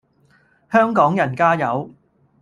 [0.71, 1.91] 香港人加油